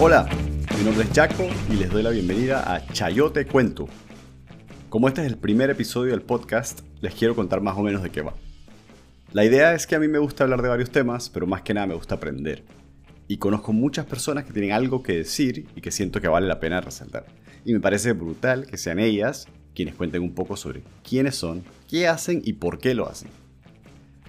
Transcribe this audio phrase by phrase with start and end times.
[0.00, 0.28] Hola,
[0.78, 3.88] mi nombre es Jaco y les doy la bienvenida a Chayote Cuento.
[4.88, 8.10] Como este es el primer episodio del podcast, les quiero contar más o menos de
[8.10, 8.34] qué va.
[9.32, 11.74] La idea es que a mí me gusta hablar de varios temas, pero más que
[11.74, 12.62] nada me gusta aprender.
[13.26, 16.60] Y conozco muchas personas que tienen algo que decir y que siento que vale la
[16.60, 17.26] pena resaltar.
[17.64, 22.06] Y me parece brutal que sean ellas quienes cuenten un poco sobre quiénes son, qué
[22.06, 23.30] hacen y por qué lo hacen.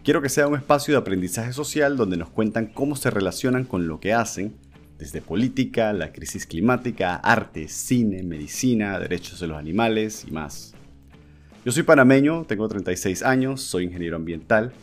[0.03, 3.87] Quiero que sea un espacio de aprendizaje social donde nos cuentan cómo se relacionan con
[3.87, 4.55] lo que hacen
[4.99, 10.75] desde política, la crisis climática, arte, cine, medicina, derechos de los animales y más.
[11.65, 14.73] Yo soy panameño, tengo 36 años, soy ingeniero ambiental,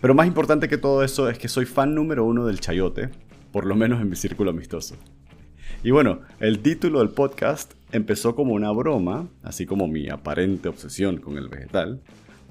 [0.00, 3.10] pero más importante que todo eso es que soy fan número uno del chayote,
[3.50, 4.94] por lo menos en mi círculo amistoso.
[5.82, 11.18] Y bueno, el título del podcast empezó como una broma, así como mi aparente obsesión
[11.18, 12.00] con el vegetal,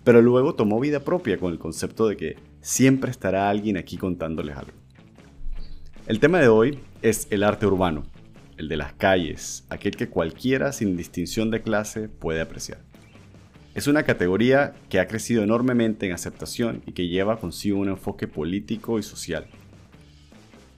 [0.03, 4.57] pero luego tomó vida propia con el concepto de que siempre estará alguien aquí contándoles
[4.57, 4.73] algo.
[6.07, 8.03] El tema de hoy es el arte urbano,
[8.57, 12.79] el de las calles, aquel que cualquiera sin distinción de clase puede apreciar.
[13.75, 18.27] Es una categoría que ha crecido enormemente en aceptación y que lleva consigo un enfoque
[18.27, 19.45] político y social.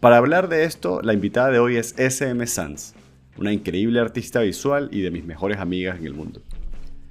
[0.01, 2.93] Para hablar de esto, la invitada de hoy es SM Sanz,
[3.37, 6.41] una increíble artista visual y de mis mejores amigas en el mundo.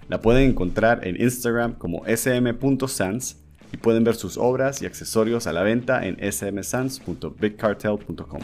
[0.08, 3.36] La pueden encontrar en Instagram como sm.sans
[3.72, 8.40] y pueden ver sus obras y accesorios a la venta en smsans.bigcartel.com.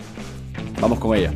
[0.81, 1.33] Vamos con ella.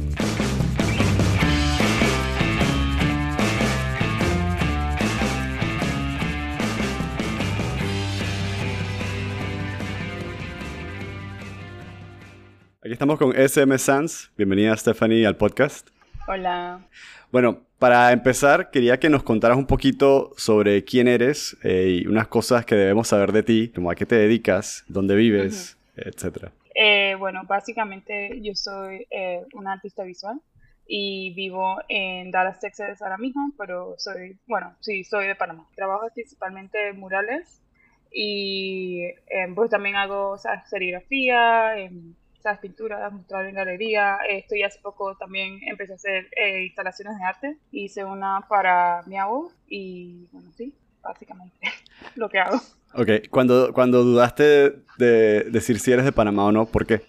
[12.88, 14.30] Aquí estamos con SM Sans.
[14.38, 15.90] Bienvenida Stephanie al podcast.
[16.26, 16.88] Hola.
[17.30, 22.26] Bueno, para empezar, quería que nos contaras un poquito sobre quién eres eh, y unas
[22.26, 26.52] cosas que debemos saber de ti, como a qué te dedicas, dónde vives, etcétera.
[26.74, 30.40] Eh, bueno, básicamente yo soy eh, una artista visual
[30.86, 35.68] y vivo en Dallas, Texas ahora mismo, pero soy, bueno, sí, soy de Panamá.
[35.76, 37.62] Trabajo principalmente en murales
[38.10, 39.02] y
[39.54, 40.36] pues también hago
[40.68, 41.74] serigrafía,
[42.40, 42.60] ¿sabes?
[42.60, 44.18] pinturas, mostrar en galería.
[44.28, 47.56] Estoy hace poco también empecé a hacer eh, instalaciones de arte.
[47.72, 51.56] Hice una para mi abuelo y bueno, sí, básicamente
[52.14, 52.58] lo que hago.
[52.94, 57.02] Ok, cuando, cuando dudaste de decir si eres de Panamá o no, ¿por qué?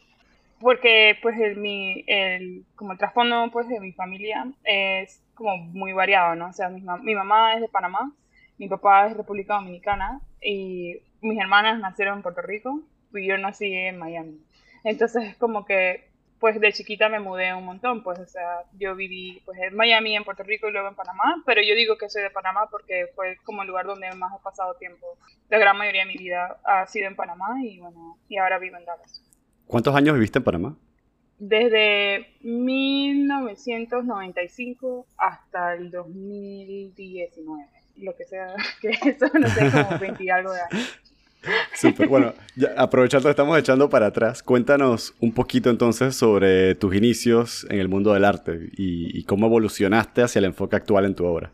[0.59, 5.93] Porque pues el, mi, el, como el trasfondo pues de mi familia es como muy
[5.93, 6.49] variado, ¿no?
[6.49, 8.11] O sea, mi, mi mamá es de Panamá,
[8.57, 12.81] mi papá es de República Dominicana y mis hermanas nacieron en Puerto Rico
[13.13, 14.39] y yo nací en Miami.
[14.83, 16.09] Entonces es como que,
[16.39, 20.15] pues de chiquita me mudé un montón, pues, o sea, yo viví pues en Miami,
[20.15, 23.07] en Puerto Rico y luego en Panamá, pero yo digo que soy de Panamá porque
[23.13, 25.17] fue como el lugar donde más he pasado tiempo.
[25.49, 28.77] La gran mayoría de mi vida ha sido en Panamá y bueno, y ahora vivo
[28.77, 29.21] en Dallas.
[29.67, 30.75] ¿Cuántos años viviste en Panamá?
[31.37, 37.65] Desde 1995 hasta el 2019,
[37.97, 41.08] lo que sea, que eso no sé, como 20 y algo de años.
[41.73, 42.33] Súper, bueno,
[42.77, 48.13] aprovechando estamos echando para atrás, cuéntanos un poquito entonces sobre tus inicios en el mundo
[48.13, 51.51] del arte y, cómo evolucionaste hacia el enfoque actual en tu obra.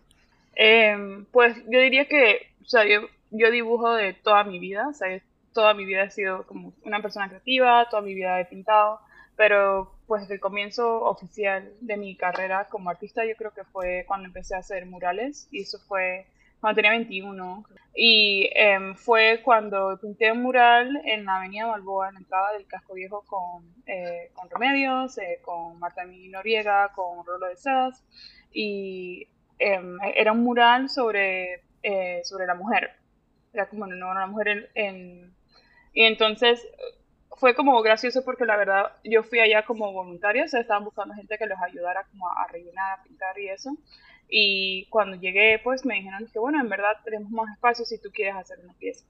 [0.55, 3.01] Em, pues yo diría que, o sea, yo,
[3.31, 5.21] yo, dibujo de toda mi vida, o sea,
[5.53, 8.99] toda mi vida he sido como una persona creativa, toda mi vida he pintado,
[9.35, 14.05] pero pues desde el comienzo oficial de mi carrera como artista yo creo que fue
[14.07, 16.27] cuando empecé a hacer murales y eso fue
[16.59, 17.65] cuando tenía 21.
[17.97, 22.67] Y em, fue cuando pinté un mural en la avenida Balboa, en la entrada del
[22.67, 28.03] casco viejo con, eh, con Remedios, eh, con Marta Noriega, con Rolo de Sedas.
[28.51, 29.27] Y
[29.59, 32.91] em, era un mural sobre, eh, sobre la mujer.
[33.53, 35.33] Era como no, una mujer en,
[35.93, 36.67] Y entonces
[37.37, 41.13] fue como gracioso porque la verdad yo fui allá como voluntaria, o sea, estaban buscando
[41.15, 43.71] gente que los ayudara como a rellenar, a pintar y eso.
[44.27, 48.09] Y cuando llegué, pues me dijeron que, bueno, en verdad tenemos más espacio si tú
[48.11, 49.05] quieres hacer una pieza.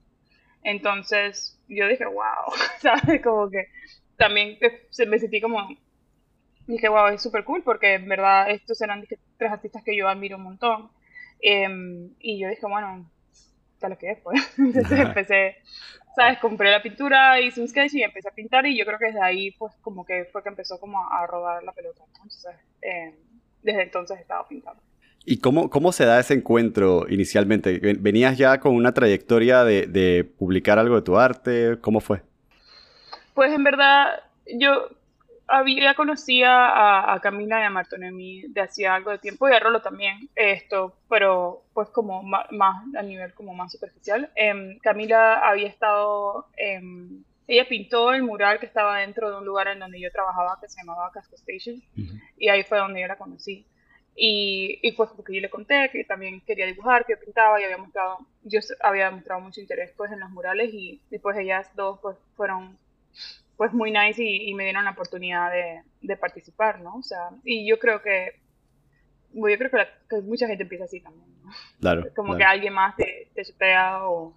[0.62, 3.22] Entonces yo dije, wow, ¿sabes?
[3.22, 3.68] Como que
[4.16, 4.58] también
[4.90, 5.68] se me sentí como,
[6.66, 9.04] dije, wow, es súper cool porque en verdad estos eran
[9.36, 10.90] tres artistas que yo admiro un montón.
[11.40, 13.08] Em, y yo dije, bueno,
[13.78, 14.40] tal lo que es, pues.
[14.58, 15.56] Entonces empecé,
[16.14, 16.38] ¿sabes?
[16.38, 19.22] Compré la pintura, hice un sketch y empecé a pintar y yo creo que desde
[19.22, 22.02] ahí, pues, como que fue que empezó como a rodar la pelota.
[22.06, 23.14] Entonces, em,
[23.62, 24.82] desde entonces he estado pintando.
[25.28, 27.80] ¿Y cómo, cómo se da ese encuentro inicialmente?
[27.98, 31.78] ¿Venías ya con una trayectoria de, de publicar algo de tu arte?
[31.80, 32.22] ¿Cómo fue?
[33.34, 34.88] Pues en verdad, yo
[35.48, 39.58] había conocía a, a, Camila y a Martonemi de hacía algo de tiempo y a
[39.58, 44.30] Rolo también, esto, pero pues como más, a nivel como más superficial.
[44.36, 46.46] Em, Camila había estado,
[47.48, 50.68] ella pintó el mural que estaba dentro de un lugar en donde yo trabajaba que
[50.68, 51.82] se llamaba Casco Station
[52.38, 53.66] y ahí fue donde yo la conocí.
[54.18, 57.76] Y, y fue porque yo le conté que también quería dibujar, que pintaba y había
[57.76, 62.16] mostrado, yo había mostrado mucho interés pues en los murales y, después ellas dos pues
[62.34, 62.78] fueron
[63.58, 66.96] pues muy nice y, me dieron la oportunidad de, de, participar, ¿no?
[66.96, 68.40] O sea, y yo creo que,
[69.32, 71.50] bueno, yo creo que, mucha gente empieza así también, ¿no?
[71.80, 72.06] Claro.
[72.16, 74.34] Como que alguien más te, te o,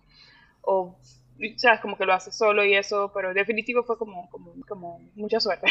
[0.62, 1.00] o,
[1.58, 5.40] sabes, como que lo hace solo y eso, pero definitivo fue como, como, como mucha
[5.40, 5.68] suerte.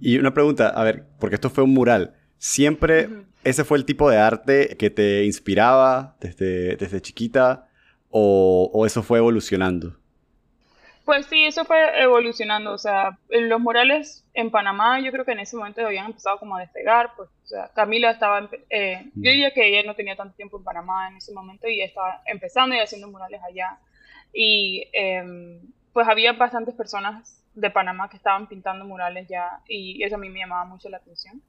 [0.00, 2.17] Y una pregunta, a ver, porque esto fue un mural.
[2.38, 3.08] ¿Siempre
[3.44, 7.68] ese fue el tipo de arte que te inspiraba desde, desde chiquita
[8.10, 9.96] o, o, eso fue evolucionando?
[11.04, 12.72] Pues sí, eso fue evolucionando.
[12.72, 16.56] O sea, los murales en Panamá yo creo que en ese momento habían empezado como
[16.56, 17.12] a despegar.
[17.16, 20.64] Pues, o sea, Camila estaba, eh, yo diría que ella no tenía tanto tiempo en
[20.64, 23.78] Panamá en ese momento y estaba empezando y haciendo murales allá.
[24.32, 25.60] Y em,
[25.92, 30.28] pues había bastantes personas de Panamá que estaban pintando murales ya y eso a mí
[30.28, 31.42] me llamaba mucho la atención.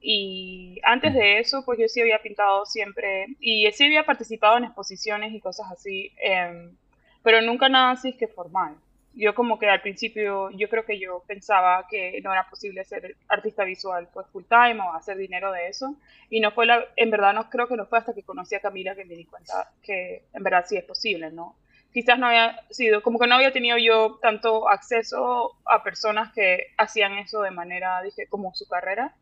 [0.00, 4.64] Y antes de eso, pues yo sí había pintado siempre y sí había participado en
[4.64, 6.76] exposiciones y cosas así, em,
[7.22, 8.76] pero nunca nada así que formal.
[9.14, 13.16] Yo como que al principio, yo creo que yo pensaba que no era posible ser
[13.26, 15.96] artista visual pues full time o hacer dinero de eso.
[16.30, 18.60] Y no fue la, en verdad no creo que no fue hasta que conocí a
[18.60, 21.56] Camila que me di cuenta que en verdad sí es posible, ¿no?
[21.92, 26.66] Quizás no había sido, como que no había tenido yo tanto acceso a personas que
[26.76, 29.16] hacían eso de manera, dije, como su carrera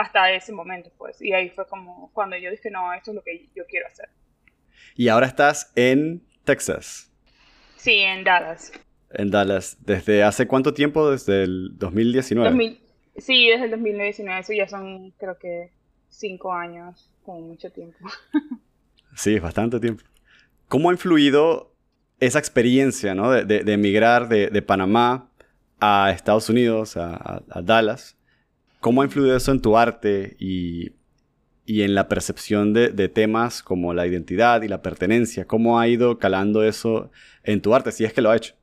[0.00, 1.20] hasta ese momento, pues.
[1.20, 4.08] Y ahí fue como cuando yo dije, no, esto es lo que yo quiero hacer.
[4.94, 7.12] Y ahora estás en Texas.
[7.76, 8.72] Sí, en Dallas.
[9.10, 9.76] En Dallas.
[9.80, 11.10] ¿Desde hace cuánto tiempo?
[11.10, 12.80] ¿Desde el 2019?
[13.16, 14.40] sí, desde el 2019.
[14.40, 15.70] Eso ya son, creo que,
[16.08, 17.98] cinco años, como mucho tiempo.
[19.14, 20.02] sí, es bastante tiempo.
[20.68, 21.74] ¿Cómo ha influido
[22.20, 23.30] esa experiencia, ¿no?
[23.30, 25.30] De, de, emigrar de, Panamá
[25.78, 28.16] a Estados Unidos, a Dallas?
[28.80, 30.92] ¿Cómo ha influido eso en tu arte y,
[31.66, 35.46] en la percepción de, temas como la identidad y la pertenencia?
[35.46, 37.10] ¿Cómo ha ido calando eso
[37.44, 38.54] en tu arte, si es que lo ha hecho?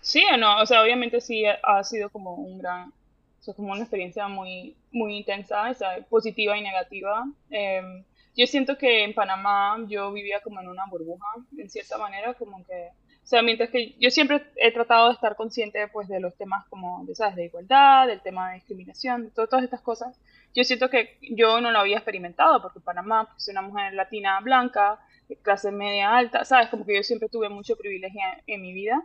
[0.00, 3.72] Sí o no, o sea, obviamente sí ha sido como un gran, o sea, como
[3.72, 7.24] una experiencia muy, muy intensa, o positiva y negativa.
[7.50, 8.02] Em,
[8.34, 11.26] yo siento que en Panamá yo vivía como en una burbuja,
[11.58, 12.88] en cierta manera, como que
[13.30, 17.06] sea, mientras que yo siempre he tratado de estar consciente pues, de los temas como,
[17.14, 17.36] ¿sabes?
[17.36, 20.18] de igualdad, del tema de discriminación, de todas estas cosas,
[20.52, 24.40] yo siento que yo no lo había experimentado, porque Panamá pues, es una mujer latina
[24.40, 24.98] blanca,
[25.42, 26.70] clase media alta, ¿sabes?
[26.70, 29.00] Como que yo siempre tuve mucho privilegio en, mi vida.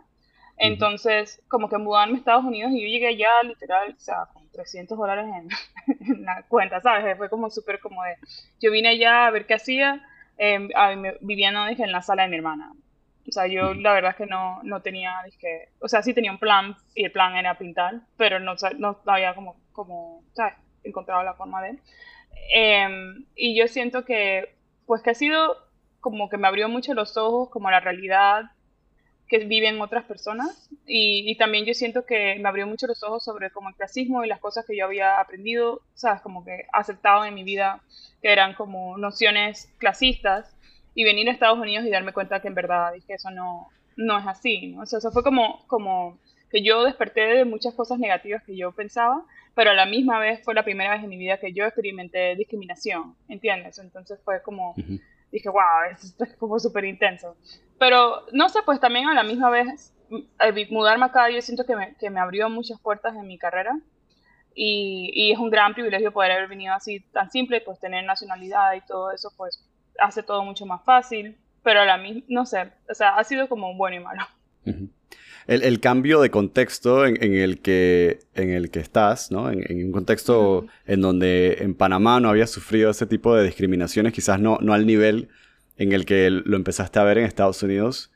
[0.56, 4.48] Entonces, como que mudarme a Estados Unidos y yo llegué allá literal, o sea, con
[4.50, 5.26] 300 dólares
[6.00, 7.16] en, la cuenta, ¿sabes?
[7.16, 8.16] Fue como súper como de,
[8.60, 10.04] yo vine allá a ver qué hacía,
[10.36, 10.68] eh,
[11.20, 12.72] vivía no, dije, en la sala de mi hermana.
[13.28, 16.30] O sea, yo la verdad es que no, no tenía, dije, o sea, sí tenía
[16.30, 20.54] un plan y el plan era pintar, pero no, no había como, como, ¿sabes?
[20.84, 21.78] Encontrado la forma de.
[22.52, 24.54] Em, y yo siento que,
[24.86, 25.56] pues que ha sido
[26.00, 28.52] como que me abrió mucho los ojos como la realidad
[29.28, 33.24] que viven otras personas y, y, también yo siento que me abrió mucho los ojos
[33.24, 37.24] sobre como el clasismo y las cosas que yo había aprendido, sabes, como que aceptado
[37.24, 37.80] en mi vida
[38.22, 40.55] que eran como nociones clasistas
[40.96, 44.18] y venir a Estados Unidos y darme cuenta que en verdad dije eso no, no
[44.18, 44.82] es así, ¿no?
[44.82, 46.18] O sea, eso fue como, como
[46.50, 49.22] que yo desperté de muchas cosas negativas que yo pensaba,
[49.54, 52.34] pero a la misma vez fue la primera vez en mi vida que yo experimenté
[52.34, 53.78] discriminación, ¿entiendes?
[53.78, 54.74] Entonces fue como,
[55.30, 57.36] dije, wow, esto es como súper intenso.
[57.78, 59.92] Pero no sé, pues también a la misma vez,
[60.70, 63.78] mudarme acá yo siento que me, que me abrió muchas puertas en mi carrera.
[64.54, 68.72] Y, y, es un gran privilegio poder haber venido así tan simple, pues tener nacionalidad
[68.72, 69.62] y todo eso, pues
[69.98, 73.48] hace todo mucho más fácil, pero a la misma, no sé, o sea, ha sido
[73.48, 74.22] como bueno y malo.
[75.46, 79.50] el, cambio de contexto en, el que, en el que estás, ¿no?
[79.50, 84.40] En, un contexto en donde en Panamá no habías sufrido ese tipo de discriminaciones, quizás
[84.40, 85.28] no, no al nivel
[85.76, 88.12] en el que lo empezaste a ver en Estados Unidos.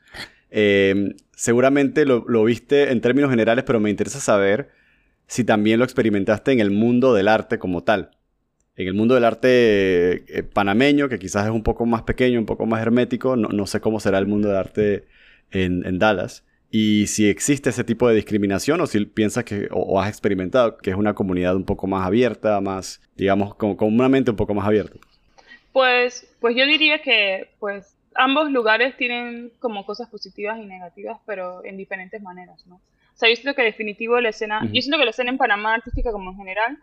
[0.49, 4.71] Eh, seguramente lo, lo, viste en términos generales, pero me interesa saber
[5.27, 8.11] si también lo experimentaste en el mundo del arte como tal
[8.75, 12.45] en el mundo del arte eh, panameño, que quizás es un poco más pequeño, un
[12.45, 15.07] poco más hermético, no, sé cómo será el mundo del arte
[15.51, 16.45] en, Dallas.
[16.69, 20.91] Y si existe ese tipo de discriminación o si piensas que, o, has experimentado que
[20.91, 24.65] es una comunidad un poco más abierta, más, digamos, con, una mente un poco más
[24.65, 24.97] abierta.
[25.73, 31.63] Pues, pues yo diría que pues ambos lugares tienen como cosas positivas y negativas, pero
[31.65, 32.75] en diferentes maneras, ¿no?
[32.75, 35.75] O sea, yo siento que definitivo la escena, yo siento que la escena en Panamá
[35.75, 36.77] artística como en general,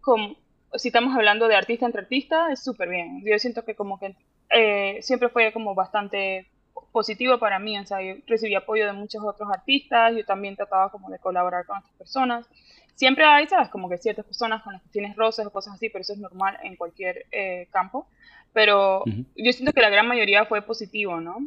[0.00, 0.36] como,
[0.76, 3.22] si estamos hablando de artista entre artista, es súper bien.
[3.24, 4.16] Yo siento que como que
[4.50, 6.48] eh, siempre fue como bastante
[6.92, 10.90] positivo para mí, o sea, yo recibí apoyo de muchos otros artistas, yo también trataba
[10.90, 12.46] como de colaborar con otras personas.
[12.94, 15.88] Siempre hay, sabes, como que ciertas personas con las que tienes roces o cosas así,
[15.88, 18.06] pero eso es normal en cualquier eh, campo.
[18.52, 19.02] Pero
[19.34, 21.38] yo siento que la gran mayoría fue positivo, ¿no?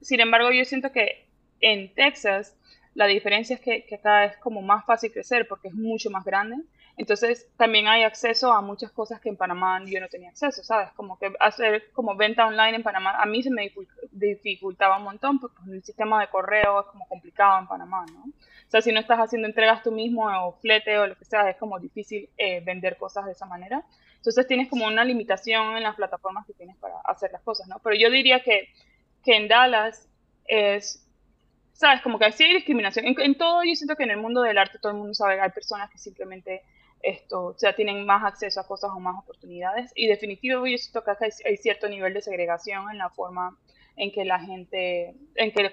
[0.00, 1.26] Sin embargo, yo siento que
[1.60, 2.56] en Texas
[2.94, 6.24] la diferencia es que, que acá es como más fácil crecer porque es mucho más
[6.24, 6.56] grande
[6.98, 10.90] entonces también hay acceso a muchas cosas que en Panamá yo no tenía acceso, ¿sabes?
[10.96, 13.72] Como que hacer como venta online en Panamá, a mí se me
[14.10, 18.24] dificultaba un montón porque el sistema de correo es como complicado en Panamá, ¿no?
[18.24, 21.48] O sea, si no estás haciendo entregas tú mismo o flete o lo que sea,
[21.48, 23.84] es como difícil eh, vender cosas de esa manera.
[24.16, 27.78] Entonces tienes como una limitación en las plataformas que tienes para hacer las cosas, ¿no?
[27.78, 28.68] Pero yo diría que,
[29.24, 30.08] que en Dallas
[30.46, 31.08] es
[31.78, 32.02] ¿sabes?
[32.02, 33.06] Como que hay discriminación.
[33.06, 35.40] En, en, todo, yo siento que en el mundo del arte todo el mundo sabe
[35.40, 36.64] hay personas que simplemente
[37.02, 39.92] esto, o sea, tienen más acceso a cosas o más oportunidades.
[39.94, 41.12] Y definitivamente yo siento que
[41.44, 43.56] hay, cierto nivel de segregación en la forma
[43.96, 45.70] en que la gente, en que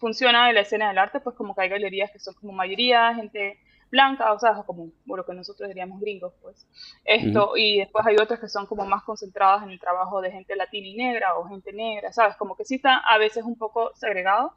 [0.00, 3.58] funciona la escena del arte, pues como que hay galerías que son como mayoría gente
[3.92, 6.66] blanca, o sea, como lo que nosotros diríamos gringos, pues.
[7.04, 10.56] Esto, y después hay otras que son como más concentradas en el trabajo de gente
[10.56, 12.36] latina y negra o gente negra, ¿sabes?
[12.36, 14.54] Como que sí está a veces un poco segregado,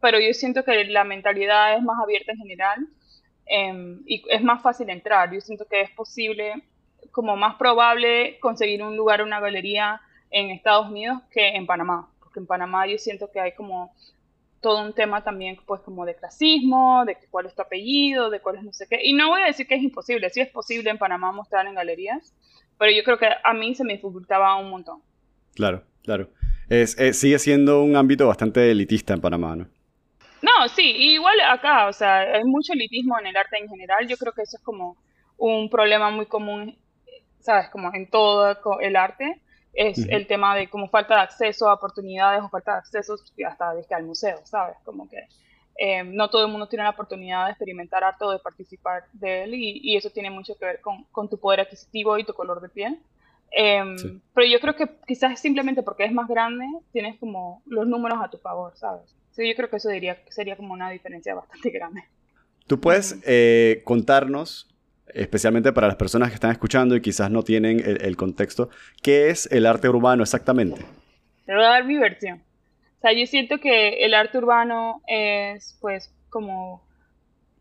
[0.00, 2.88] pero yo siento que la mentalidad es más abierta en general
[3.46, 5.32] Em, y es más fácil entrar.
[5.32, 6.62] Yo siento que es posible,
[7.10, 12.40] como más probable, conseguir un lugar, una galería en Estados Unidos que en Panamá, porque
[12.40, 13.94] en Panamá yo siento que hay como
[14.60, 18.56] todo un tema también pues como de clasismo, de cuál es tu apellido, de cuál
[18.56, 18.98] es no sé qué.
[19.04, 21.74] Y no voy a decir que es imposible, sí es posible en Panamá mostrar en
[21.74, 22.34] galerías,
[22.78, 25.02] pero yo creo que a mí se me dificultaba un montón.
[25.54, 26.30] Claro, claro.
[26.68, 29.68] Es, sigue siendo un ámbito bastante elitista en Panamá, ¿no?
[30.44, 34.06] No, sí, igual acá, o sea, hay mucho elitismo en el arte en general.
[34.06, 34.98] Yo creo que eso es como
[35.38, 36.76] un problema muy común,
[37.40, 37.70] ¿sabes?
[37.70, 39.40] Como en todo el arte.
[39.72, 43.16] Es el tema de como falta de acceso a oportunidades o falta de acceso
[43.48, 44.76] hasta al museo, ¿sabes?
[44.84, 45.16] Como que
[45.78, 49.44] eh, no todo el mundo tiene la oportunidad de experimentar arte o de participar de
[49.44, 52.68] él y, eso tiene mucho que ver con, tu poder adquisitivo y tu color de
[52.68, 53.00] piel.
[53.50, 58.18] Em, pero yo creo que quizás simplemente porque es más grande, tienes como los números
[58.22, 59.14] a tu favor, ¿sabes?
[59.34, 62.04] Sí, yo creo que eso diría, sería como una diferencia bastante grande.
[62.66, 64.68] ¿Tú puedes eh, contarnos,
[65.08, 68.70] especialmente para las personas que están escuchando y quizás no tienen el, contexto,
[69.02, 70.82] qué es el arte urbano exactamente?
[71.44, 72.42] Te voy a dar mi versión.
[72.98, 76.82] O sea, yo siento que el arte urbano es pues como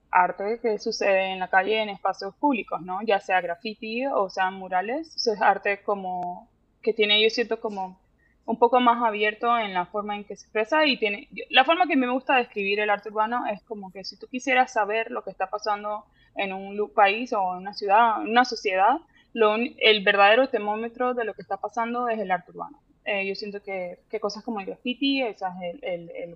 [0.10, 3.02] arte que sucede en la calle en espacios públicos, ¿no?
[3.04, 5.16] Ya sea graffiti o sean murales.
[5.28, 6.50] es arte como
[6.82, 8.00] que tiene, yo siento como
[8.46, 11.88] un poco más abierto en la forma en que se expresa y tiene la forma
[11.88, 15.24] que me gusta describir el arte urbano es como que si tú quisieras saber lo
[15.24, 18.98] que está pasando en un país o en una ciudad, en una sociedad,
[19.34, 22.80] lo, el verdadero termómetro de lo que está pasando es el arte urbano.
[23.06, 25.36] Eh, yo siento que, que, cosas como el graffiti, el,
[25.82, 26.36] el, el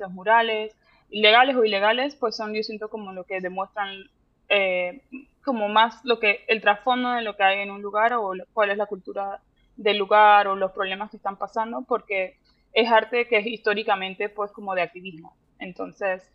[0.00, 0.74] los murales,
[1.10, 4.10] legales o ilegales, pues son, yo siento como lo que demuestran
[4.48, 5.02] eh,
[5.44, 8.70] como más lo que el trasfondo de lo que hay en un lugar o cuál
[8.70, 9.40] es la cultura
[9.78, 12.36] del lugar o los problemas que están pasando, porque
[12.74, 15.34] es arte que es históricamente pues como de activismo.
[15.58, 16.30] Entonces,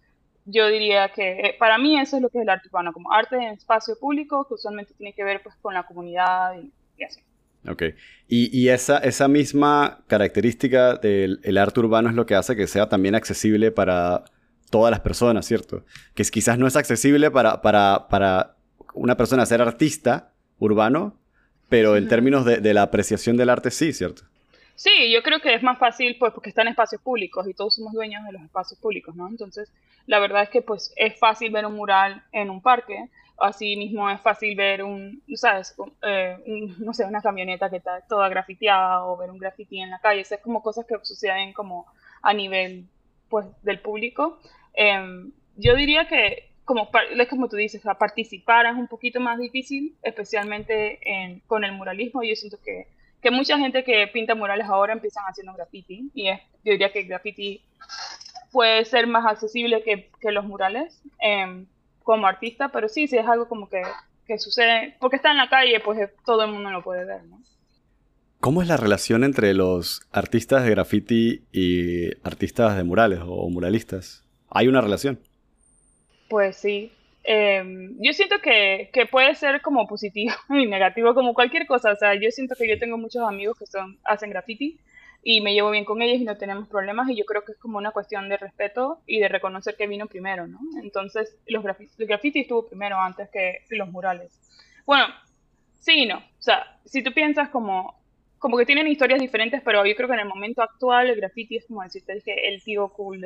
[0.46, 3.12] yo diría que eh, para mí eso es lo que es el arte urbano, como
[3.12, 7.22] arte en espacio público, que usualmente tiene que ver pues con la comunidad y, así.
[7.70, 7.84] Ok.
[8.28, 12.68] Y, y, esa, esa misma característica del el arte urbano es lo que hace que
[12.68, 14.26] sea también accesible para
[14.70, 15.86] todas las personas, ¿cierto?
[16.14, 18.58] Que quizás no es accesible para, para, para
[18.94, 21.18] una persona ser artista urbano,
[21.74, 24.22] pero en términos de, la apreciación del arte sí, ¿cierto?
[24.76, 27.74] Sí, yo creo que es más fácil pues porque están en espacios públicos y todos
[27.74, 29.28] somos dueños de los espacios públicos, ¿no?
[29.28, 29.74] Entonces,
[30.06, 34.08] la verdad es que pues es fácil ver un mural en un parque, así mismo
[34.08, 35.74] es fácil ver un, ¿sabes?
[36.04, 36.38] Eh,
[36.78, 40.22] no sé, una camioneta que está toda grafiteada o ver un graffiti en la calle,
[40.22, 41.88] es como cosas que suceden como
[42.22, 42.86] a nivel
[43.30, 44.38] pues del público.
[44.76, 49.96] Em, yo diría que como, es como tú dices, participar es un poquito más difícil,
[50.02, 52.24] especialmente con el muralismo.
[52.24, 52.88] Yo siento que,
[53.22, 57.02] que, mucha gente que pinta murales ahora empiezan haciendo graffiti y es, yo diría que
[57.02, 57.62] el graffiti
[58.52, 61.66] puede ser más accesible que, los murales em,
[62.04, 63.82] como artista, pero sí, sí es algo como que,
[64.26, 67.42] que, sucede, porque está en la calle, pues todo el mundo lo puede ver, ¿no?
[68.40, 74.26] ¿Cómo es la relación entre los artistas de graffiti y artistas de murales o muralistas?
[74.50, 75.20] ¿Hay una relación?
[76.34, 76.92] Pues sí.
[77.24, 81.92] Em, yo siento que, que, puede ser como positivo y negativo, como cualquier cosa.
[81.92, 84.80] O sea, yo siento que yo tengo muchos amigos que son, hacen graffiti
[85.22, 87.60] y me llevo bien con ellos y no tenemos problemas y yo creo que es
[87.60, 90.58] como una cuestión de respeto y de reconocer que vino primero, ¿no?
[90.82, 94.34] Entonces, los graffiti, el graffiti estuvo primero antes que los murales.
[94.88, 95.06] Bueno,
[95.82, 96.18] sí y no.
[96.18, 98.02] O sea, si tú piensas como
[98.40, 101.58] como que tienen historias diferentes, pero yo creo que en el momento actual el graffiti
[101.58, 103.22] es como decirte el tío cool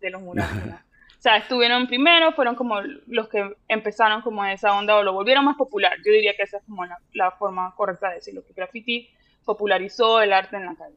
[0.00, 0.64] de, los murales.
[0.64, 0.95] o
[1.26, 5.56] sea, estuvieron primero, fueron como los que empezaron como esa onda o lo volvieron más
[5.56, 5.96] popular.
[6.04, 9.10] Yo diría que esa es como la, forma correcta de decirlo, que graffiti
[9.44, 10.94] popularizó el arte en la calle.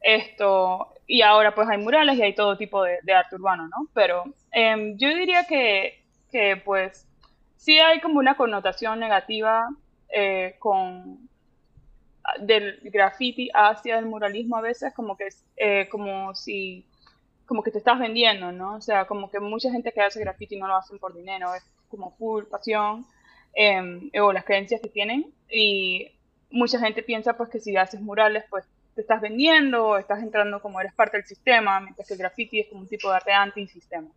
[0.00, 3.88] Esto, y ahora pues hay murales y hay todo tipo de, arte urbano, ¿no?
[3.94, 6.02] Pero em, yo diría que,
[6.32, 7.06] que pues
[7.54, 9.68] sí hay como una connotación negativa
[10.08, 11.28] eh, con
[12.40, 16.86] del graffiti hacia el muralismo a veces como que es eh, como si
[17.52, 18.76] como que te estás vendiendo, ¿no?
[18.76, 21.62] O sea, como que mucha gente que hace graffiti no lo hacen por dinero, es
[21.90, 23.04] como full pasión
[23.52, 26.10] em, o las creencias que tienen y
[26.50, 30.80] mucha gente piensa pues que si haces murales pues te estás vendiendo, estás entrando como
[30.80, 34.08] eres parte del sistema, mientras que el graffiti es como un tipo de arte anti-sistema.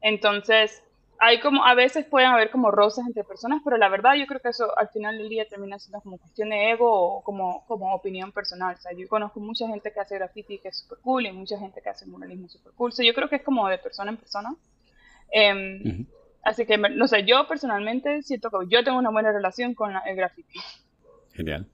[0.00, 0.82] Entonces,
[1.24, 4.40] hay como, a veces pueden haber como rosas entre personas, pero la verdad yo creo
[4.40, 7.94] que eso al final del día termina siendo como cuestión de ego o como, como
[7.94, 8.74] opinión personal.
[8.74, 11.56] O sea, yo conozco mucha gente que hace graffiti que es súper cool y mucha
[11.60, 12.88] gente que hace muralismo súper cool.
[12.88, 14.56] O sea, yo creo que es como de persona en persona.
[15.30, 16.06] Em,
[16.42, 20.16] así que, no sé, yo personalmente siento que yo tengo una buena relación con el
[20.16, 20.58] graffiti.
[21.34, 21.68] Genial.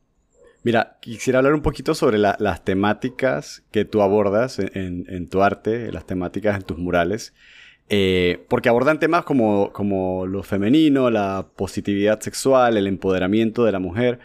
[0.63, 5.91] Mira, quisiera hablar un poquito sobre las temáticas que tú abordas en, en, tu arte,
[5.91, 7.33] las temáticas en tus murales.
[7.91, 13.79] Eh, porque abordan temas como, como lo femenino, la positividad sexual, el empoderamiento de la
[13.79, 14.19] mujer.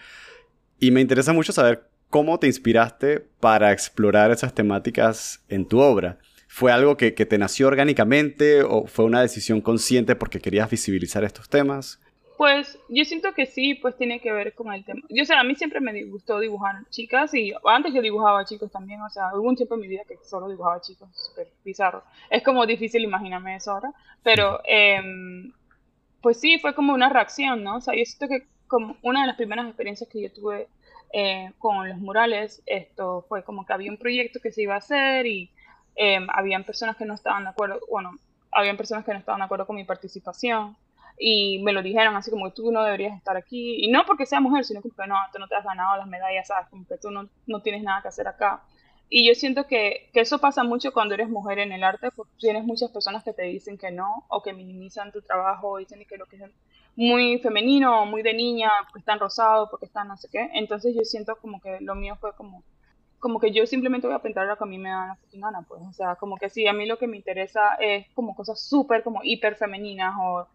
[0.80, 6.20] Y me interesa mucho saber cómo te inspiraste para explorar esas temáticas en tu obra.
[6.48, 11.24] ¿Fue algo que, que te nació orgánicamente o fue una decisión consciente porque querías visibilizar
[11.24, 12.00] estos temas?
[12.44, 15.00] Pues yo siento que sí, pues tiene que ver con el tema.
[15.08, 19.00] Yo sé, a mí siempre me gustó dibujar chicas y antes yo dibujaba chicos también,
[19.02, 22.04] o sea, hubo un tiempo en mi vida que solo dibujaba chicos, súper bizarro.
[22.30, 25.54] Es como difícil imaginarme eso ahora, pero em,
[26.22, 27.78] pues sí, fue como una reacción, ¿no?
[27.78, 30.68] O sea, yo siento que como una de las primeras experiencias que yo tuve
[31.14, 34.80] eh, con los murales, esto fue como que había un proyecto que se iba a
[34.80, 35.50] hacer y
[35.96, 38.12] eh, habían personas que no estaban de acuerdo, bueno,
[38.52, 40.76] habían personas que no estaban de acuerdo con mi participación
[41.18, 44.26] y me lo dijeron así como que tú no deberías estar aquí y no porque
[44.26, 46.98] sea mujer sino que no tú no te has ganado las medallas sabes como que
[46.98, 48.64] tú no, no tienes nada que hacer acá
[49.10, 52.32] y yo siento que, que, eso pasa mucho cuando eres mujer en el arte porque
[52.40, 56.18] tienes muchas personas que te dicen que no o que minimizan tu trabajo dicen que
[56.18, 56.42] lo que es
[56.96, 60.50] muy femenino muy de niña porque están rosados porque están no sé qué.
[60.54, 62.64] Entonces yo siento como que lo mío fue como
[63.20, 65.62] como que yo simplemente voy a pintar lo que a mí me da la gana,
[65.66, 68.60] pues, o sea, como que sí, a mí lo que me interesa es como cosas
[68.60, 70.46] súper como hiper femeninas o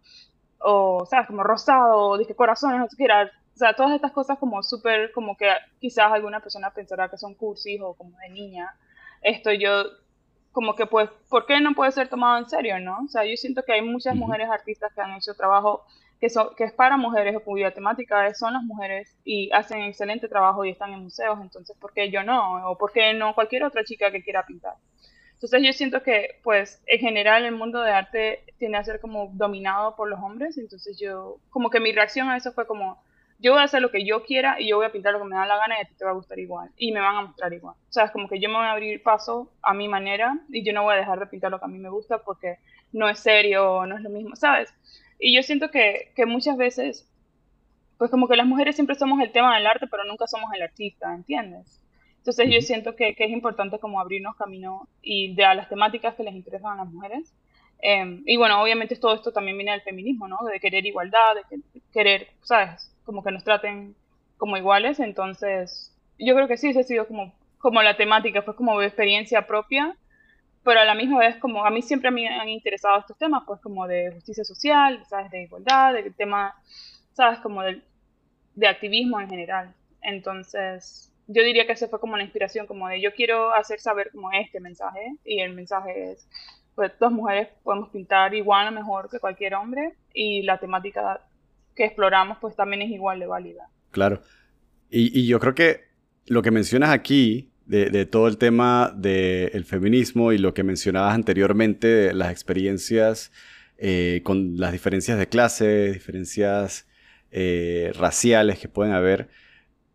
[0.59, 1.27] o, ¿sabes?
[1.27, 3.25] Como rosado, dije corazones, no sé qué era.
[3.25, 7.35] O sea, todas estas cosas como súper, como que quizás alguna persona pensará que son
[7.35, 8.73] cursis o como de niña.
[9.21, 9.83] Esto yo,
[10.51, 12.99] como que pues, ¿por qué no puede ser tomado en serio, no?
[13.05, 15.85] O sea, yo siento que hay muchas mujeres artistas que han hecho trabajo
[16.19, 20.27] que, son, que es para mujeres o cuya temática son las mujeres y hacen excelente
[20.27, 22.69] trabajo y están en museos, entonces, ¿por qué yo no?
[22.69, 24.75] O ¿por qué no cualquier otra chica que quiera pintar?
[25.39, 29.31] Entonces yo siento que, pues, en general el mundo de arte tiende a ser como
[29.33, 33.01] dominado por los hombres, entonces yo, como que mi reacción a eso fue como,
[33.39, 35.29] yo voy a hacer lo que yo quiera y yo voy a pintar lo que
[35.29, 37.15] me da la gana y a ti te va a gustar igual y me van
[37.15, 37.73] a mostrar igual.
[37.89, 40.61] O sea, es como que yo me voy a abrir paso a mi manera y
[40.65, 42.57] yo no voy a dejar de pintar lo que a mí me gusta porque
[42.91, 44.73] no es serio, no es lo mismo, ¿sabes?
[45.19, 47.09] Y yo siento que, que muchas veces,
[47.97, 50.63] pues como que las mujeres siempre somos el tema del arte, pero nunca somos el
[50.63, 51.81] artista, ¿entiendes?
[52.29, 56.13] Entonces yo siento que, que, es importante como abrirnos camino y de a las temáticas
[56.13, 57.33] que les interesan a las mujeres.
[57.79, 60.37] Em, y bueno, obviamente todo esto también viene del feminismo, ¿no?
[60.43, 62.93] De querer igualdad, de querer, ¿sabes?
[63.03, 63.95] Como que nos traten
[64.37, 64.99] como iguales.
[64.99, 68.85] Entonces, yo creo que sí, esa ha sido como, como la temática, fue como de
[68.85, 69.95] experiencia propia,
[70.63, 73.59] pero a la misma vez como a mí siempre me han interesado estos temas, pues
[73.59, 75.31] como de justicia social, ¿sabes?
[75.31, 76.53] De igualdad, del tema,
[77.13, 77.39] ¿sabes?
[77.39, 77.81] Como de,
[78.53, 79.73] de activismo en general.
[80.03, 84.09] Entonces, yo diría que esa fue como una inspiración, como de yo quiero hacer saber
[84.11, 86.27] como este mensaje, y el mensaje es,
[86.73, 91.21] pues dos mujeres podemos pintar igual o mejor que cualquier hombre, y la temática
[91.75, 93.69] que exploramos pues también es igual de válida.
[93.91, 94.21] Claro.
[94.89, 95.81] Y, yo creo que
[96.25, 102.11] lo que mencionas aquí, de, todo el tema del feminismo y lo que mencionabas anteriormente,
[102.15, 103.31] las experiencias
[103.77, 106.87] eh, con las diferencias de clase, diferencias
[107.29, 109.29] eh, raciales que pueden haber,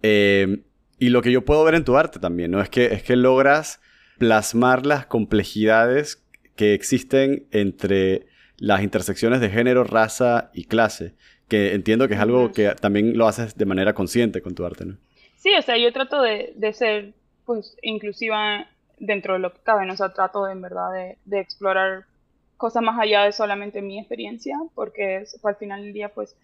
[0.02, 0.62] eh,
[0.98, 2.60] y lo que yo puedo ver en tu arte también, ¿no?
[2.60, 3.80] Es que, es que logras
[4.18, 6.24] plasmar las complejidades
[6.56, 8.26] que existen entre
[8.56, 11.14] las intersecciones de género, raza y clase,
[11.48, 14.84] que entiendo que es algo que también lo haces de manera consciente con tu arte,
[14.84, 14.96] ¿no?
[15.36, 17.12] Sí, o sea, yo trato de, de ser,
[17.44, 18.66] pues, inclusiva
[18.98, 19.92] dentro de lo que cabe, ¿no?
[19.92, 22.04] O sea, trato de, en verdad de, de explorar
[22.56, 26.36] cosas más allá de solamente mi experiencia, porque al final del día, pues,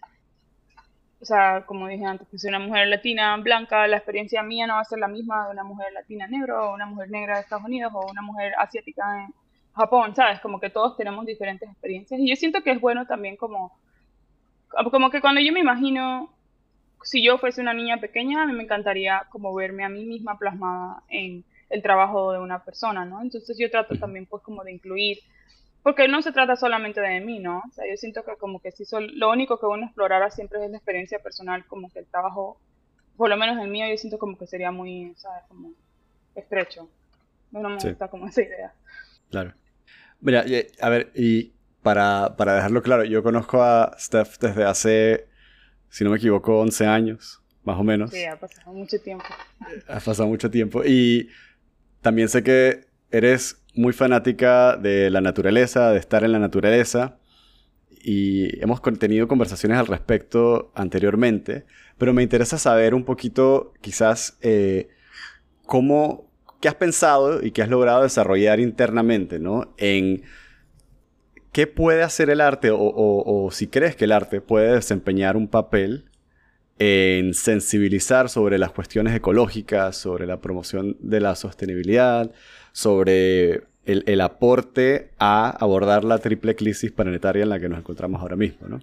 [1.21, 4.73] o sea, como dije antes, que soy una mujer latina blanca, la experiencia mía no
[4.73, 7.41] va a ser la misma de una mujer latina negra o una mujer negra de
[7.41, 9.33] Estados Unidos o una mujer asiática en
[9.75, 10.39] Japón, ¿sabes?
[10.39, 13.71] Como que todos tenemos diferentes experiencias y yo siento que es bueno también como,
[14.89, 16.33] como que cuando yo me imagino,
[17.03, 20.39] si yo fuese una niña pequeña, a mí me encantaría como verme a mí misma
[20.39, 23.21] plasmada en el trabajo de una persona, ¿no?
[23.21, 25.19] Entonces yo trato también pues como de incluir
[25.83, 27.63] porque no se trata solamente de mí, ¿no?
[27.67, 28.83] O sea, yo siento que como que si
[29.15, 32.59] lo único que uno explorara siempre es la experiencia personal, como que el trabajo,
[33.17, 35.43] por lo menos el mío, yo siento como que sería muy, ¿sabes?
[35.47, 35.71] Como
[36.35, 36.87] estrecho.
[37.51, 38.73] No me gusta como esa idea.
[39.29, 39.53] Claro.
[40.19, 40.45] Mira,
[40.81, 45.27] a ver, y para, para dejarlo claro, yo conozco a Steph desde hace,
[45.89, 48.11] si no me equivoco, 11 años, más o menos.
[48.11, 49.25] Sí, ha pasado mucho tiempo.
[49.87, 50.83] Ha pasado mucho tiempo.
[50.85, 51.29] Y
[52.01, 57.17] también sé que eres muy fanática de la naturaleza, de estar en la naturaleza,
[58.03, 61.65] y hemos tenido conversaciones al respecto anteriormente,
[61.97, 64.89] pero me interesa saber un poquito quizás eh,
[65.65, 69.73] cómo, qué has pensado y qué has logrado desarrollar internamente, ¿no?
[69.77, 70.23] En
[71.51, 75.47] qué puede hacer el arte o, o si crees que el arte puede desempeñar un
[75.47, 76.05] papel
[76.79, 82.31] en sensibilizar sobre las cuestiones ecológicas, sobre la promoción de la sostenibilidad,
[82.71, 88.35] sobre el, aporte a abordar la triple crisis planetaria en la que nos encontramos ahora
[88.35, 88.79] mismo, ¿no?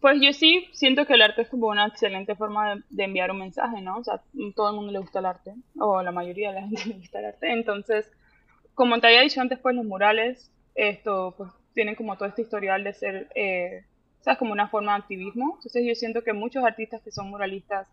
[0.00, 3.40] Pues yo sí siento que el arte es como una excelente forma de, enviar un
[3.40, 3.98] mensaje, ¿no?
[3.98, 4.20] O sea,
[4.54, 7.18] todo el mundo le gusta el arte, o la mayoría de la gente le gusta
[7.18, 7.52] el arte.
[7.52, 8.10] Entonces,
[8.74, 12.84] como te había dicho antes, pues los murales, esto, pues tienen como todo este historial
[12.84, 13.84] de ser, eh,
[14.20, 14.38] ¿sabes?
[14.38, 15.54] Como una forma de activismo.
[15.56, 17.88] Entonces yo siento que muchos artistas que son muralistas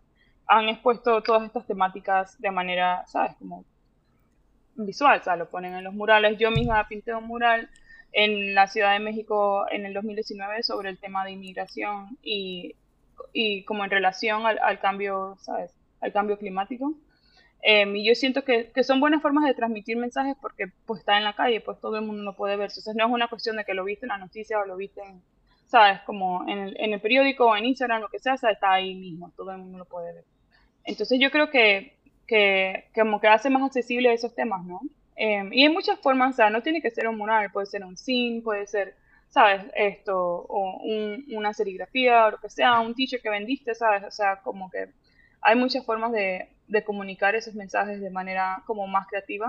[0.46, 3.34] han expuesto todas estas temáticas de manera, ¿sabes?
[3.38, 3.64] Como
[4.76, 6.38] visual, o sea, lo ponen en los murales.
[6.38, 7.68] Yo misma pinté un mural
[8.12, 12.74] en la Ciudad de México en el 2019 sobre el tema de inmigración y,
[13.32, 15.72] y como en relación al, cambio, ¿sabes?
[16.00, 16.94] Al cambio climático.
[17.62, 21.18] Em, y yo siento que, que, son buenas formas de transmitir mensajes porque pues está
[21.18, 22.70] en la calle, pues todo el mundo lo puede ver.
[22.70, 25.02] Entonces no es una cuestión de que lo viste en la noticia o lo viste
[25.02, 25.20] en,
[25.66, 26.00] ¿sabes?
[26.02, 29.32] Como en el, en el periódico o en Instagram, lo que sea, está ahí mismo,
[29.36, 30.24] todo el mundo lo puede ver.
[30.84, 34.80] Entonces yo creo que que, como que hace más accesible esos temas, ¿no?
[35.16, 37.84] Em, y hay muchas formas, o sea, no tiene que ser un mural, puede ser
[37.84, 38.94] un scene, puede ser,
[39.30, 39.62] ¿sabes?
[39.74, 40.80] Esto, o
[41.32, 44.04] una serigrafía, o lo que sea, un t-shirt que vendiste, ¿sabes?
[44.04, 44.88] O sea, como que
[45.40, 49.48] hay muchas formas de, de comunicar esos mensajes de manera como más creativa.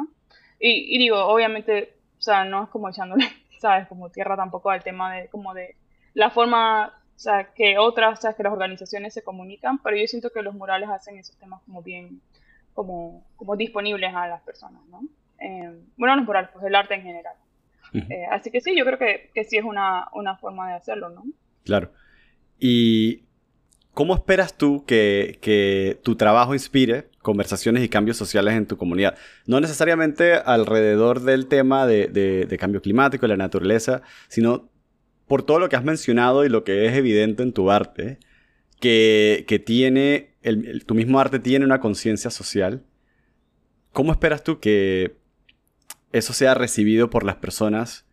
[0.60, 3.26] Y, y, digo, obviamente, o sea, no es como echándole,
[3.60, 3.88] ¿sabes?
[3.88, 5.76] Como tierra tampoco al tema de, como de
[6.14, 8.38] la forma, o sea, que otras, ¿sabes?
[8.38, 11.82] Que las organizaciones se comunican, pero yo siento que los murales hacen esos temas como
[11.82, 12.22] bien,
[12.78, 15.02] como, como disponibles a las personas, ¿no?
[15.40, 17.34] Eh, bueno, no por pues el arte en general.
[17.92, 21.10] Eh, así que sí, yo creo que, que sí es una, una, forma de hacerlo,
[21.10, 21.26] ¿no?
[21.66, 21.92] Claro.
[22.60, 23.24] ¿Y
[23.96, 29.18] cómo esperas tú que, que, tu trabajo inspire conversaciones y cambios sociales en tu comunidad?
[29.48, 34.70] No necesariamente alrededor del tema de, de, cambio climático y la naturaleza, sino
[35.26, 38.20] por todo lo que has mencionado y lo que es evidente en tu arte,
[38.80, 40.36] que, tiene
[40.86, 42.84] tu mismo arte tiene una conciencia social,
[43.92, 45.16] ¿cómo esperas tú que
[46.12, 48.06] eso sea recibido por las personas,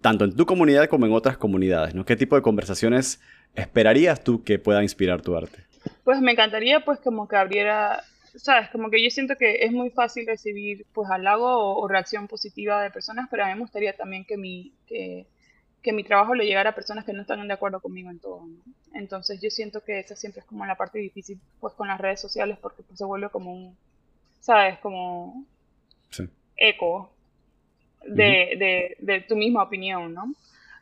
[0.00, 1.94] tanto en tu comunidad como en otras comunidades?
[1.94, 2.04] ¿no?
[2.04, 3.20] ¿Qué tipo de conversaciones
[3.54, 5.64] esperarías tú que pueda inspirar tu arte?
[6.04, 8.02] Pues me encantaría pues como que abriera,
[8.36, 12.26] sabes, como que yo siento que es muy fácil recibir pues halago o, o reacción
[12.26, 15.26] positiva de personas, pero a mí me gustaría también que mi, que,
[15.86, 18.42] que mi trabajo le llegara a personas que no están de acuerdo conmigo en todo.
[18.92, 22.20] Entonces yo siento que esa siempre es como la parte difícil pues con las redes
[22.20, 23.76] sociales porque pues, se vuelve como un,
[24.40, 24.80] ¿sabes?
[24.80, 25.44] Como
[26.56, 27.12] eco
[28.04, 30.34] de, de, tu misma opinión, ¿no?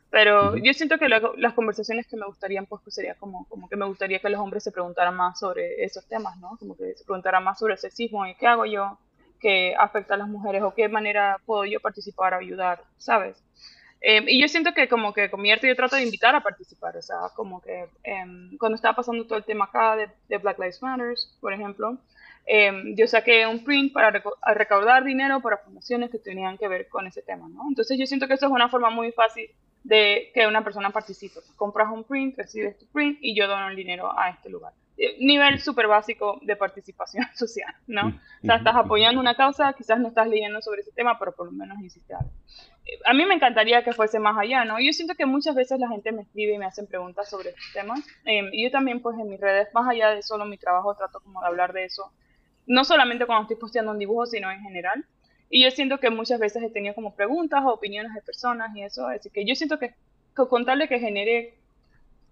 [0.08, 3.76] Pero yo siento que las conversaciones que me gustarían, pues, pues, sería como, como que
[3.76, 6.56] me gustaría que los hombres se preguntaran más sobre esos temas, ¿no?
[6.58, 8.96] Como que se preguntaran más sobre el sexismo y qué hago yo
[9.38, 13.36] que afecta a las mujeres o qué manera puedo yo participar ayudar, ¿sabes?
[14.00, 16.42] Em, y yo siento que como que con mi arte yo trato de invitar a
[16.42, 20.58] participar, o sea, como que em, cuando estaba pasando todo el tema acá de, Black
[20.58, 21.98] Lives Matter, por ejemplo,
[22.46, 24.22] em, yo saqué un print para
[24.54, 27.62] recaudar dinero para fundaciones que tenían que ver con ese tema, ¿no?
[27.68, 29.50] Entonces yo siento que eso es una forma muy fácil
[29.84, 31.40] de que una persona participe.
[31.56, 34.72] Compras un print, recibes tu print y yo dono el dinero a este lugar.
[34.96, 38.08] Eh, nivel súper básico de participación social, ¿no?
[38.08, 41.46] O sea, estás apoyando una causa, quizás no estás leyendo sobre ese tema, pero por
[41.46, 42.30] lo menos hiciste algo.
[42.86, 44.78] Eh, a mí me encantaría que fuese más allá, ¿no?
[44.78, 47.72] Yo siento que muchas veces la gente me escribe y me hacen preguntas sobre estos
[47.72, 48.00] temas.
[48.24, 51.18] Em, y yo también, pues, en mis redes, más allá de solo mi trabajo, trato
[51.20, 52.12] como de hablar de eso.
[52.66, 55.04] No solamente cuando estoy posteando un dibujo, sino en general.
[55.50, 58.82] Y yo siento que muchas veces he tenido como preguntas o opiniones de personas y
[58.82, 59.08] eso.
[59.08, 59.88] Así que yo siento que,
[60.36, 61.54] que con tal de que genere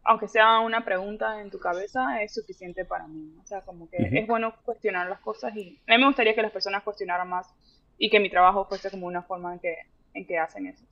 [0.04, 3.34] aunque sea una pregunta en tu cabeza, es suficiente para mí.
[3.42, 6.42] O sea, como que es bueno cuestionar las cosas y a mí me gustaría que
[6.42, 7.46] las personas cuestionaran más
[7.98, 9.76] y que mi trabajo fuese como una forma en que,
[10.14, 10.84] en que hacen eso.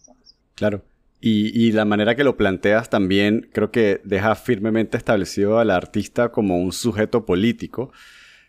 [0.54, 0.82] Claro.
[1.20, 6.30] Y, y, la manera que lo planteas también creo que deja firmemente establecido al artista
[6.30, 7.92] como un sujeto político,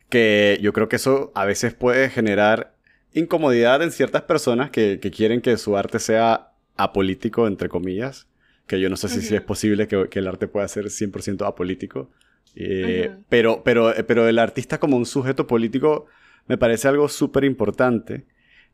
[0.07, 2.75] que yo creo que eso a veces puede generar
[3.13, 8.27] incomodidad en ciertas personas que, que quieren que su arte sea apolítico, entre comillas,
[8.71, 12.09] que yo no sé si, es posible que, que, el arte pueda ser 100% apolítico,
[12.55, 16.05] eh, pero, pero, pero el artista como un sujeto político
[16.47, 18.25] me parece algo súper importante.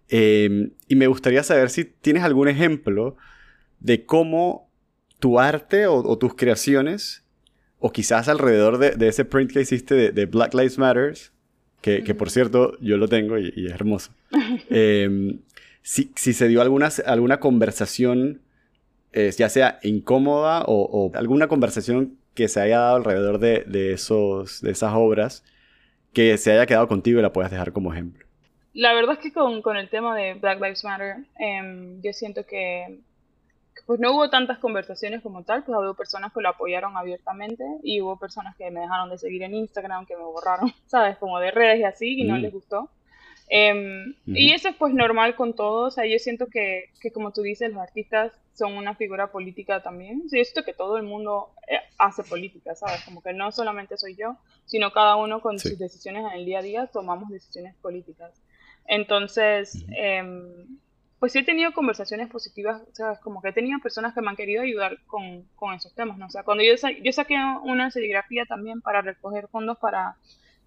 [0.08, 3.18] Em, y me gustaría saber si tienes algún ejemplo
[3.80, 4.70] de cómo
[5.18, 7.26] tu arte o, tus creaciones,
[7.80, 11.18] o quizás alrededor de, ese print que hiciste de, Black Lives Matter,
[11.82, 14.12] que, que, por cierto yo lo tengo y, es hermoso,
[14.70, 15.40] em,
[15.82, 18.42] si, si, se dio alguna, alguna conversación,
[19.20, 23.92] eh, ya sea incómoda o, o, alguna conversación que se haya dado alrededor de, de,
[23.92, 25.44] esos, de esas obras,
[26.14, 28.28] que se haya quedado contigo y la puedas dejar como ejemplo.
[28.74, 32.46] La verdad es que con, con el tema de Black Lives Matter, em, yo siento
[32.46, 33.00] que
[33.88, 38.02] pues no hubo tantas conversaciones como tal, pues hubo personas que lo apoyaron abiertamente y
[38.02, 41.18] hubo personas que me dejaron de seguir en Instagram, que me borraron, ¿sabes?
[41.18, 42.40] Como de redes y así, y no mm.
[42.40, 42.92] les gustó.
[43.50, 47.32] Em, y eso es pues normal con todos, o sea, yo siento que, que, como
[47.32, 50.24] tú dices, los artistas son una figura política también.
[50.24, 53.04] yo siento que todo el mundo eh, hace política, ¿sabes?
[53.06, 56.60] Como que no solamente soy yo, sino cada uno con sus decisiones en el día
[56.60, 58.34] a día tomamos decisiones políticas.
[58.86, 59.86] Entonces,
[61.20, 63.20] pues sí he tenido conversaciones positivas, ¿sabes?
[63.20, 66.26] Como que he tenido personas que me han querido ayudar con, con esos temas, ¿no?
[66.26, 70.16] O sea, cuando yo, yo saqué una serigrafía también para recoger fondos para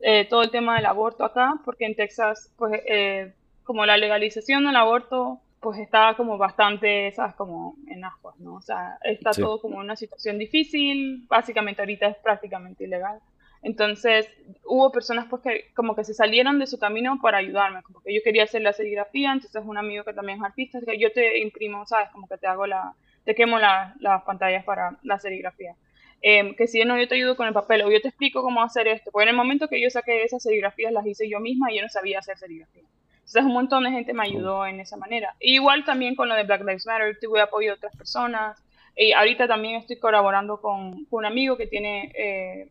[0.01, 3.33] eh, todo el tema del aborto acá, porque en Texas, pues, eh,
[3.65, 7.35] como la legalización del aborto, pues estaba como bastante, ¿sabes?
[7.35, 8.55] Como en ascuas, ¿no?
[8.55, 13.21] O sea, está todo como una situación difícil, básicamente ahorita es prácticamente ilegal.
[13.63, 14.27] Entonces
[14.65, 18.15] hubo personas pues que como que se salieron de su camino para ayudarme, como que
[18.15, 21.39] yo quería hacer la serigrafía, entonces un amigo que también es artista, que yo te
[21.41, 22.09] imprimo, ¿sabes?
[22.11, 25.75] Como que te hago la, te quemo las pantallas para la serigrafía.
[26.23, 28.63] Em, que si no, yo te ayudo con el papel o yo te explico cómo
[28.63, 29.11] hacer esto.
[29.11, 31.83] Porque en el momento que yo saqué esas serigrafías las hice yo misma y yo
[31.83, 32.83] no sabía hacer serigrafía.
[33.19, 35.37] Entonces un montón de gente me ayudó en esa manera.
[35.41, 38.63] igual también con lo de Black Lives Matter, tuve apoyo de otras personas.
[38.97, 42.69] Y ahorita también estoy colaborando con, con un amigo que tiene eh,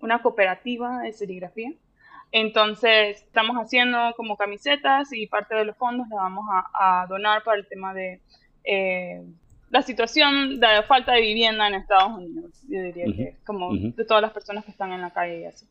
[0.00, 1.72] una cooperativa de serigrafía.
[2.32, 7.58] Entonces, estamos haciendo como camisetas y parte de los fondos la vamos a, donar para
[7.58, 8.20] el tema de
[8.64, 9.22] eh,
[9.72, 12.62] la situación de la falta de vivienda en Estados Unidos.
[12.68, 15.66] Yo diría que como de todas las personas que están en la calle y así.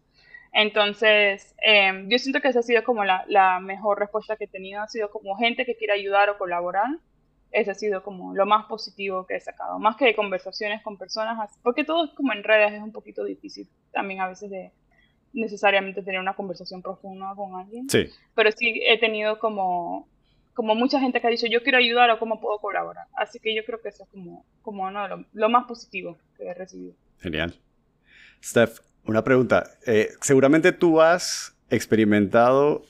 [0.51, 4.47] Entonces, em, yo siento que esa ha sido como la, la, mejor respuesta que he
[4.47, 6.87] tenido, ha sido como gente que quiere ayudar o colaborar
[7.51, 10.97] ese ha sido como lo más positivo que he sacado, más que de conversaciones con
[10.97, 14.71] personas, porque todo es como en redes, es un poquito difícil también a veces de
[15.33, 17.89] necesariamente tener una conversación profunda con alguien.
[17.89, 18.09] Sí.
[18.35, 20.07] Pero sí he tenido como,
[20.53, 23.07] como mucha gente que ha dicho, yo quiero ayudar o cómo puedo colaborar.
[23.15, 26.45] Así que yo creo que eso es como, como uno de lo, más positivo que
[26.47, 26.93] he recibido.
[27.19, 27.53] Genial.
[28.43, 29.71] Steph, una pregunta.
[29.85, 32.83] Eh, seguramente tú has experimentado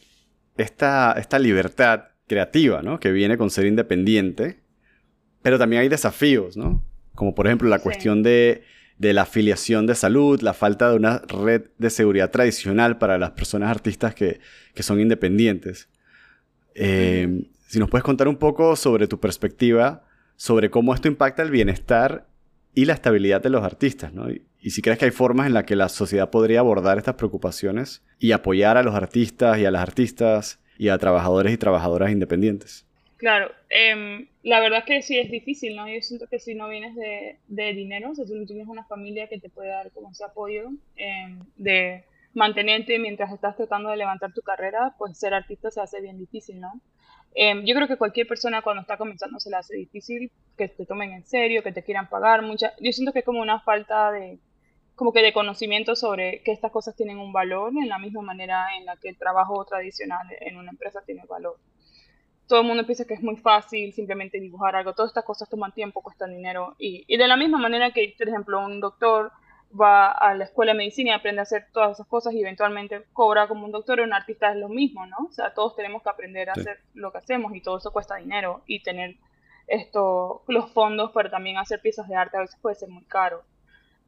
[0.57, 2.99] esta, esta libertad creativa, ¿no?
[2.99, 4.61] Que viene con ser independiente.
[5.41, 6.81] Pero también hay desafíos, ¿no?
[7.13, 8.63] Como por ejemplo la cuestión de,
[8.97, 13.69] la afiliación de salud, la falta de una red de seguridad tradicional para las personas
[13.69, 14.39] artistas que,
[14.79, 15.89] son independientes.
[16.75, 20.03] Eh, si nos puedes contar un poco sobre tu perspectiva
[20.41, 22.25] sobre cómo esto impacta el bienestar
[22.73, 24.31] y la estabilidad de los artistas, ¿no?
[24.31, 27.13] Y, y, si crees que hay formas en las que la sociedad podría abordar estas
[27.13, 32.11] preocupaciones y apoyar a los artistas y a las artistas y a trabajadores y trabajadoras
[32.11, 32.87] independientes.
[33.17, 35.87] Claro, em, la verdad es que sí es difícil, ¿no?
[35.87, 38.83] Yo siento que si no vienes de, de dinero, o sea, si no tienes una
[38.85, 43.97] familia que te puede dar como ese apoyo em, de mantenerte mientras estás tratando de
[43.97, 46.81] levantar tu carrera, pues ser artista se hace bien difícil, ¿no?
[47.33, 50.85] Em, yo creo que cualquier persona cuando está comenzando se le hace difícil que te
[50.85, 52.41] tomen en serio, que te quieran pagar.
[52.41, 54.39] Mucha, yo siento que es como una falta de,
[54.95, 58.75] como que de conocimiento sobre que estas cosas tienen un valor en la misma manera
[58.77, 61.57] en la que el trabajo tradicional en una empresa tiene valor.
[62.47, 65.71] Todo el mundo piensa que es muy fácil simplemente dibujar algo, todas estas cosas toman
[65.71, 69.31] tiempo, cuestan dinero y, y de la misma manera que, por ejemplo, un doctor
[69.79, 73.03] va a la escuela de medicina y aprende a hacer todas esas cosas y eventualmente
[73.13, 75.17] cobra como un doctor, un artista es lo mismo, ¿no?
[75.29, 78.15] O sea, todos tenemos que aprender a hacer lo que hacemos y todo eso cuesta
[78.15, 79.15] dinero y tener
[79.67, 83.43] esto, los fondos para también hacer piezas de arte a veces puede ser muy caro.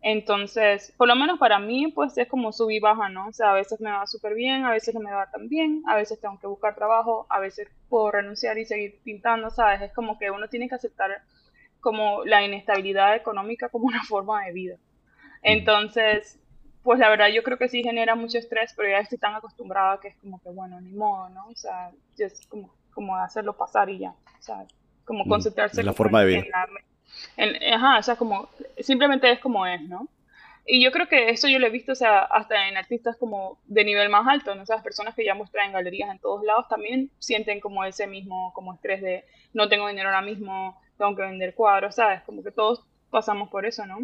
[0.01, 3.27] Entonces, por lo menos para mí, pues es como subir y baja, ¿no?
[3.27, 5.81] O sea, a veces me va súper bien, a veces no me va tan bien,
[5.87, 9.81] a veces tengo que buscar trabajo, a veces puedo renunciar y seguir pintando, ¿sabes?
[9.81, 11.21] Es como que uno tiene que aceptar
[11.79, 14.77] como la inestabilidad económica como una forma de vida.
[15.43, 16.39] Entonces,
[16.83, 19.99] pues la verdad yo creo que sí genera mucho estrés, pero ya estoy tan acostumbrada
[19.99, 21.47] que es como que, bueno, ni modo, ¿no?
[21.47, 24.09] O sea, es como, como hacerlo pasar y ya.
[24.09, 24.65] O sea,
[25.05, 26.67] como concentrarse en la forma de vida.
[27.37, 30.07] En ajá, o sea, como, simplemente es como es, ¿no?
[30.65, 33.59] Y yo creo que eso yo lo he visto, o sea, hasta en artistas como
[33.65, 34.63] de nivel más alto, ¿no?
[34.63, 37.83] O sea, las personas que ya muestran en galerías en todos lados también sienten como
[37.83, 42.21] ese mismo, como estrés de no tengo dinero ahora mismo, tengo que vender cuadros, ¿sabes?
[42.23, 43.99] Como que todos pasamos por eso, ¿no?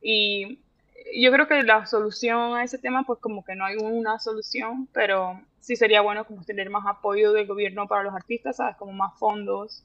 [0.00, 0.60] Y
[1.14, 4.88] yo creo que la solución a ese tema, pues como que no hay una solución,
[4.92, 8.76] pero sí sería bueno como tener más apoyo del gobierno para los artistas, ¿sabes?
[8.76, 9.84] Como más fondos,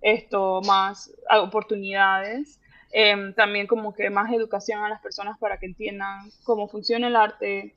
[0.00, 2.58] esto, más oportunidades
[2.92, 7.16] Em, también como que más educación a las personas para que entiendan cómo funciona el
[7.16, 7.74] arte.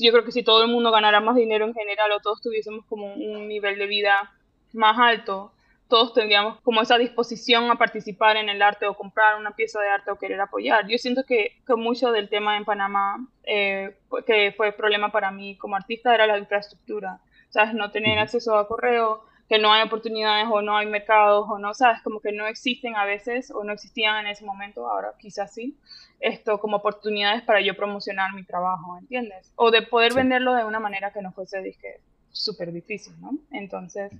[0.00, 2.84] Yo creo que si todo el mundo ganara más dinero en general o todos tuviésemos
[2.86, 4.32] como un nivel de vida
[4.72, 5.52] más alto,
[5.88, 9.88] todos tendríamos como esa disposición a participar en el arte o comprar una pieza de
[9.88, 10.86] arte o querer apoyar.
[10.88, 15.56] Yo siento que, que mucho del tema en Panamá, eh, que fue problema para mí
[15.56, 17.20] como artista, era la infraestructura.
[17.50, 17.74] ¿Sabes?
[17.74, 21.74] No tener acceso a correo, que no hay oportunidades o no hay mercados o no,
[21.74, 25.52] sabes, como que no existen a veces o no existían en ese momento, ahora quizás
[25.52, 25.76] sí,
[26.18, 29.52] esto como oportunidades para yo promocionar mi trabajo, ¿entiendes?
[29.56, 33.38] O de poder venderlo de una manera que no fuese, dije, súper difícil, ¿no?
[33.52, 34.10] Entonces,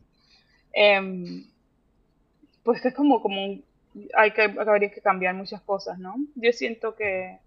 [0.74, 1.44] eh,
[2.64, 3.58] pues es como, como
[4.16, 6.16] hay que, habría que cambiar muchas cosas, ¿no?
[6.34, 7.38] Yo siento que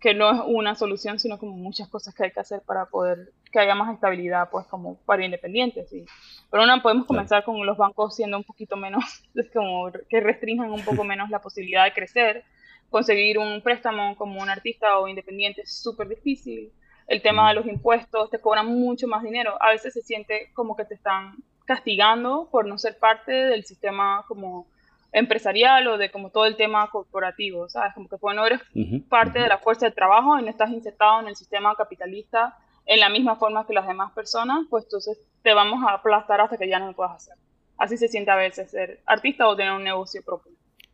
[0.00, 3.32] que no es una solución, sino como muchas cosas que hay que hacer para poder
[3.52, 5.90] que haya más estabilidad, pues como para independientes.
[5.90, 6.04] ¿sí?
[6.50, 9.04] Pero una podemos comenzar con los bancos siendo un poquito menos,
[9.54, 12.44] como que restrinjan un poco menos la posibilidad de crecer.
[12.88, 16.72] Conseguir un préstamo como un artista o independiente es súper difícil.
[17.06, 19.56] El tema de los impuestos, te cobran mucho más dinero.
[19.60, 24.24] A veces se siente como que te están castigando por no ser parte del sistema
[24.28, 24.66] como
[25.12, 27.92] empresarial o de como todo el tema corporativo, ¿sabes?
[27.94, 28.60] Como que bueno, eres
[29.08, 33.00] parte de la fuerza de trabajo y no estás insertado en el sistema capitalista en
[33.00, 36.68] la misma forma que las demás personas, pues entonces te vamos a aplastar hasta que
[36.68, 37.34] ya no lo puedas hacer.
[37.78, 40.52] Así se siente a veces ser artista o tener un negocio propio.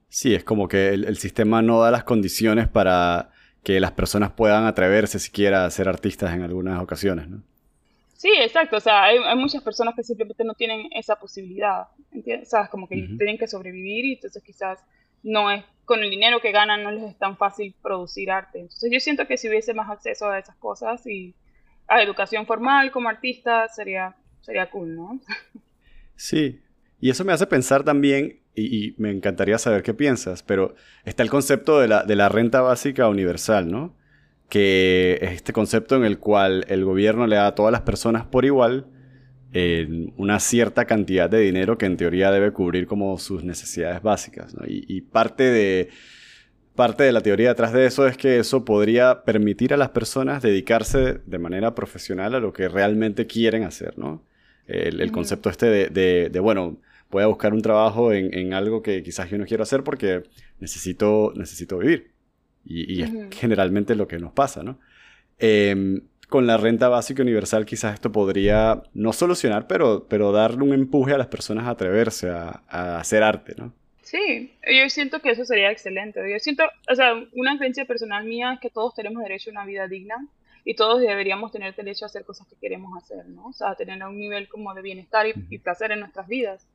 [0.08, 3.30] Sí, es como que el, sistema no da las condiciones para
[3.64, 7.42] que las personas puedan atreverse siquiera a ser artistas en algunas ocasiones, ¿no?
[8.16, 8.76] Sí, exacto.
[8.76, 11.84] O sea, hay, muchas personas que simplemente no tienen esa posibilidad.
[12.12, 12.48] ¿entiendes?
[12.48, 12.70] ¿Sabes?
[12.70, 14.78] Como que tienen que sobrevivir y entonces quizás
[15.22, 18.60] no es con el dinero que ganan no les es tan fácil producir arte.
[18.60, 21.34] Entonces yo siento que si hubiese más acceso a esas cosas y
[21.88, 25.20] a educación formal como artista sería, sería cool, ¿no?
[26.16, 26.60] Sí,
[26.98, 30.74] y eso me hace pensar también, y, me encantaría saber qué piensas, pero
[31.04, 33.94] está el concepto de la, de la renta básica universal, ¿no?
[34.48, 38.24] Que es este concepto en el cual el gobierno le da a todas las personas
[38.24, 38.86] por igual
[40.16, 44.54] una cierta cantidad de dinero que en teoría debe cubrir como sus necesidades básicas.
[44.66, 45.88] Y, parte, de,
[46.74, 50.42] parte de la teoría detrás de eso es que eso podría permitir a las personas
[50.42, 53.96] dedicarse de manera profesional a lo que realmente quieren hacer.
[53.98, 54.24] ¿no?
[54.66, 56.76] El, concepto este de, bueno,
[57.10, 60.24] voy a buscar un trabajo en, en, algo que quizás yo no quiero hacer porque
[60.60, 62.15] necesito, necesito vivir.
[62.66, 64.78] Y, es generalmente lo que nos pasa, ¿no?
[65.38, 70.72] Em, con la renta básica universal quizás esto podría no solucionar, pero, pero darle un
[70.72, 73.72] empuje a las personas a atreverse a, hacer arte, ¿no?
[74.02, 76.20] Sí, yo siento que eso sería excelente.
[76.30, 79.66] Yo siento, o sea, una creencia personal mía es que todos tenemos derecho a una
[79.66, 80.26] vida digna
[80.64, 83.46] y todos deberíamos tener derecho a hacer cosas que queremos hacer, ¿no?
[83.46, 86.66] O sea, tener un nivel como de bienestar y, y placer en nuestras vidas.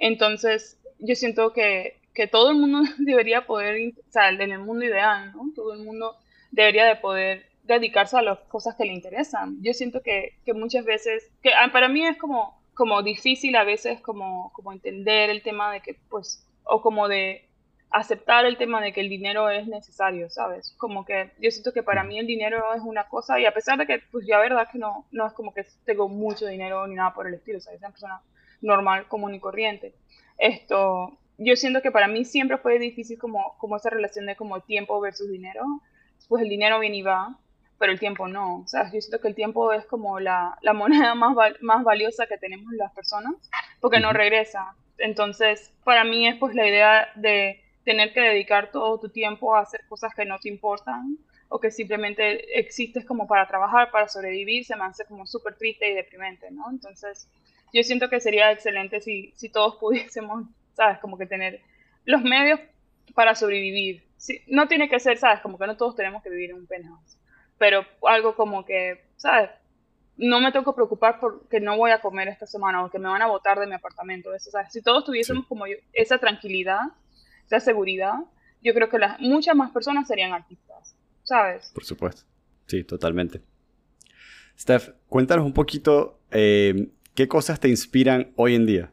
[0.00, 4.84] Entonces, yo siento que que todo el mundo debería poder, o sea, en el mundo
[4.84, 5.52] ideal, ¿no?
[5.54, 6.16] Todo el mundo
[6.50, 9.62] debería de poder dedicarse a las cosas que le interesan.
[9.62, 13.64] Yo siento que, que muchas veces, que ah, para mí es como, como difícil a
[13.64, 17.46] veces como, como entender el tema de que, pues, o como de
[17.92, 20.74] aceptar el tema de que el dinero es necesario, ¿sabes?
[20.78, 23.78] Como que yo siento que para mí el dinero es una cosa y a pesar
[23.78, 26.94] de que, pues ya verdad que no, no es como que tengo mucho dinero ni
[26.94, 27.78] nada por el estilo, ¿sabes?
[27.78, 28.20] Es una persona
[28.60, 29.94] normal, común y corriente.
[30.38, 34.60] Esto, yo siento que para mí siempre fue difícil como, como esa relación de como
[34.60, 35.62] tiempo versus dinero.
[36.28, 37.38] Pues el dinero viene y va,
[37.78, 38.58] pero el tiempo no.
[38.58, 42.26] O sea, yo siento que el tiempo es como la, la moneda más, más valiosa
[42.26, 43.34] que tenemos las personas,
[43.80, 44.74] porque no regresa.
[44.98, 49.60] Entonces, para mí es pues la idea de tener que dedicar todo tu tiempo a
[49.60, 51.16] hacer cosas que no te importan
[51.48, 55.90] o que simplemente existes como para trabajar, para sobrevivir, se me hace como súper triste
[55.90, 56.70] y deprimente, ¿no?
[56.70, 57.28] Entonces,
[57.72, 60.98] yo siento que sería excelente si, si todos pudiésemos ¿sabes?
[60.98, 61.60] Como que tener
[62.04, 62.60] los medios
[63.14, 64.02] para sobrevivir.
[64.46, 65.40] no tiene que ser, ¿sabes?
[65.40, 67.18] Como que no todos tenemos que vivir en un penthouse,
[67.58, 69.50] pero algo como que, ¿sabes?
[70.16, 73.08] No me tengo que preocupar porque no voy a comer esta semana o que me
[73.08, 74.34] van a botar de mi apartamento.
[74.34, 74.72] Eso, ¿sabes?
[74.72, 76.80] Si todos tuviésemos como esa tranquilidad,
[77.46, 78.14] esa seguridad,
[78.62, 80.94] yo creo que las, muchas más personas serían artistas.
[81.22, 81.70] ¿sabes?
[81.72, 82.22] Por supuesto.
[82.66, 83.40] Sí, totalmente.
[84.58, 88.92] Steph, cuéntanos un poquito eh, qué cosas te inspiran hoy en día.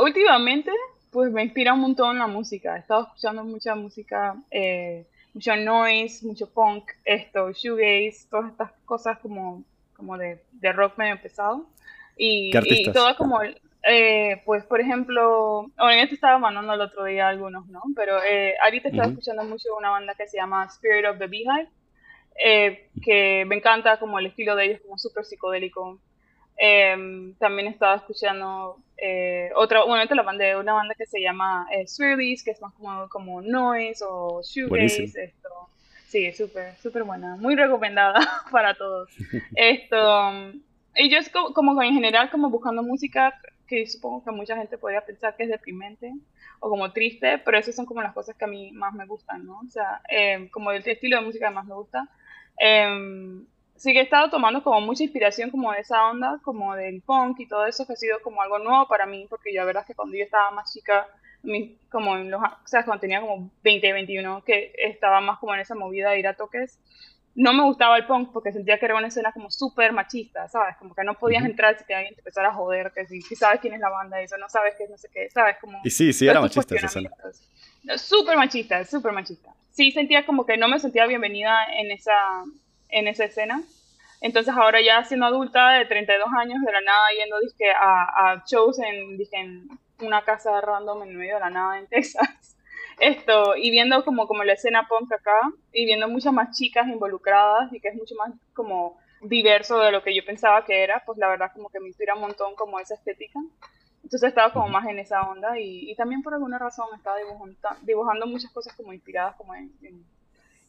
[0.00, 0.70] Últimamente,
[1.10, 2.76] pues me inspira un montón la música.
[2.76, 9.18] He estado escuchando mucha música, eh, mucho noise, mucho punk, esto, shoegaze, todas estas cosas
[9.18, 9.64] como,
[9.96, 11.66] como de, de rock medio pesado.
[12.16, 13.40] Y, y todo como,
[13.82, 17.82] eh, pues por ejemplo, obviamente estaba mandando el otro día algunos, ¿no?
[17.96, 21.68] Pero eh, ahorita estaba escuchando mucho una banda que se llama Spirit of the Beehive,
[22.44, 25.98] eh, que me encanta como el estilo de ellos, como súper psicodélico.
[26.62, 31.66] Em, también estaba escuchando eh, otra, bueno, te la mandé, una banda que se llama
[31.72, 31.86] eh,
[32.44, 35.48] que es más como, como noise o shoegaze, esto.
[36.06, 38.20] Sí, súper, súper buena, muy recomendada
[38.52, 39.08] para todos.
[39.56, 40.32] esto,
[40.96, 44.76] y yo es como, como, en general como buscando música que supongo que mucha gente
[44.76, 46.12] podría pensar que es deprimente
[46.58, 49.46] o como triste, pero esas son como las cosas que a mí más me gustan,
[49.46, 49.60] ¿no?
[49.60, 52.06] O sea, em, como el estilo de música que más me gusta.
[52.58, 53.46] Eh,
[53.80, 57.40] sí que he estado tomando como mucha inspiración como de esa onda, como del punk
[57.40, 59.82] y todo eso, que ha sido como algo nuevo para mí, porque yo la verdad
[59.84, 61.08] es que cuando yo estaba más chica,
[61.88, 65.60] como en los, o sea, cuando tenía como 20, 21, que estaba más como en
[65.60, 66.78] esa movida de ir a toques,
[67.34, 70.76] no me gustaba el punk porque sentía que era una escena como súper machista, ¿sabes?
[70.76, 73.60] Como que no podías entrar si te alguien te empezara a joder, que si, sabes
[73.60, 75.56] quién es la banda, eso, no sabes qué, no sé qué, ¿sabes?
[75.58, 77.10] Como, y sí, sí, era machista esa escena.
[77.96, 79.54] Súper machista, súper machista.
[79.70, 82.44] Sí sentía como que no me sentía bienvenida en esa,
[82.90, 83.62] en esa escena.
[84.20, 87.36] Entonces ahora ya siendo adulta de 32 años, de la nada yendo
[87.80, 89.68] a, a shows en, en
[90.00, 92.56] una casa random en medio de la nada en Texas.
[92.98, 95.40] Esto, y viendo como, como la escena punk acá,
[95.72, 100.02] y viendo muchas más chicas involucradas y que es mucho más como diverso de lo
[100.02, 102.78] que yo pensaba que era, pues la verdad como que me inspira un montón como
[102.78, 103.40] esa estética.
[104.02, 107.56] Entonces estaba como más en esa onda y, y también por alguna razón estaba dibujando,
[107.82, 109.70] dibujando muchas cosas como inspiradas como en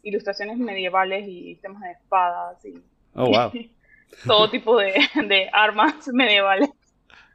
[0.04, 2.82] ilustraciones medievales y temas de espadas y
[3.14, 3.52] oh, wow.
[4.26, 4.94] todo tipo de,
[5.28, 6.70] de, armas medievales.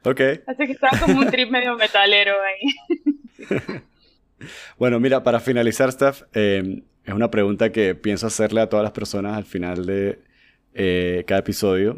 [0.03, 0.21] Ok.
[0.45, 3.57] Así que estaba como un trip medio metalero ahí.
[4.77, 8.91] bueno, mira, para finalizar, Steph, eh, es una pregunta que pienso hacerle a todas las
[8.91, 10.19] personas al final de
[10.73, 11.97] eh, cada episodio.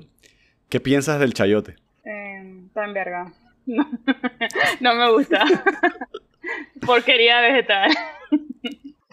[0.69, 1.75] ¿Qué piensas del chayote?
[2.05, 3.33] Eh, está en verga.
[3.69, 3.85] No,
[4.79, 5.45] no me gusta.
[6.83, 7.91] Porquería vegetal.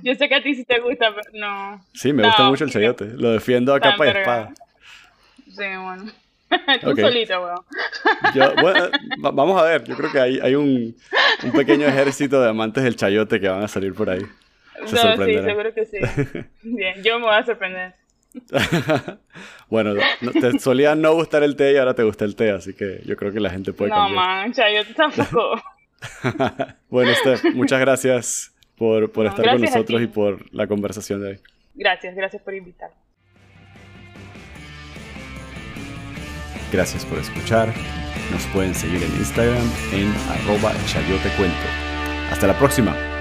[0.02, 1.84] Yo sé que a ti sí te gusta, pero no.
[1.94, 3.06] Sí, me gusta mucho el chayote.
[3.16, 4.54] Lo defiendo a capa y espada.
[5.46, 6.12] Sí, bueno.
[6.80, 8.54] Tú solito, weón.
[8.60, 8.88] bueno,
[9.18, 9.84] vamos a ver.
[9.84, 10.94] Yo creo que hay, hay un,
[11.42, 14.22] un, pequeño ejército de amantes del chayote que van a salir por ahí.
[14.84, 15.98] Se no, sí, seguro que sí.
[16.62, 17.94] Bien, yo me voy a sorprender.
[19.70, 19.94] bueno,
[20.40, 23.16] te solía no gustar el té y ahora te gusta el té, así que yo
[23.16, 24.14] creo que la gente puede no, cambiar.
[24.14, 25.62] No, man, chayote tampoco.
[26.90, 31.40] bueno, Steph, muchas gracias por, por estar con nosotros y por la conversación de hoy.
[31.74, 32.90] Gracias, gracias por invitar.
[36.72, 37.72] Gracias por escuchar.
[38.30, 41.56] Nos pueden seguir en Instagram en arroba chayotecuento.
[42.30, 43.15] Hasta la próxima.